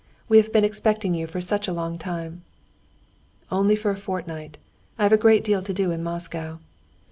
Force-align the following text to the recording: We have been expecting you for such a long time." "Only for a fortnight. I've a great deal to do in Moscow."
We 0.27 0.37
have 0.37 0.51
been 0.51 0.63
expecting 0.63 1.13
you 1.13 1.27
for 1.27 1.41
such 1.41 1.67
a 1.67 1.73
long 1.73 1.99
time." 1.99 2.43
"Only 3.51 3.75
for 3.75 3.91
a 3.91 3.95
fortnight. 3.95 4.57
I've 4.97 5.13
a 5.13 5.15
great 5.15 5.43
deal 5.43 5.61
to 5.61 5.73
do 5.75 5.91
in 5.91 6.01
Moscow." 6.01 6.57